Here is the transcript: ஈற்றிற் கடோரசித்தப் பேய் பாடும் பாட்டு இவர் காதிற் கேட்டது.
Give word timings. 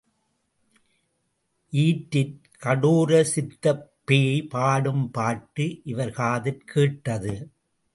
ஈற்றிற் 1.73 2.33
கடோரசித்தப் 2.63 3.85
பேய் 4.05 4.43
பாடும் 4.47 5.11
பாட்டு 5.11 5.81
இவர் 5.83 6.11
காதிற் 6.11 6.63
கேட்டது. 6.65 7.35